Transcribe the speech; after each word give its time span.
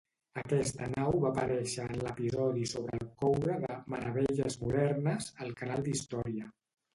Aquesta 0.41 0.85
nau 0.93 1.17
va 1.23 1.29
aparèixer 1.33 1.85
en 1.91 1.99
l'episodi 2.05 2.63
sobre 2.71 3.01
el 3.01 3.11
coure 3.25 3.59
de 3.67 3.77
"Meravelles 3.95 4.59
modernes" 4.65 5.29
al 5.47 5.55
canal 5.61 5.87
d'història. 5.91 6.51